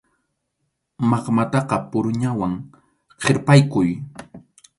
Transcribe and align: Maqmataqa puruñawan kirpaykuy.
Maqmataqa 1.09 1.75
puruñawan 1.89 2.53
kirpaykuy. 3.21 3.89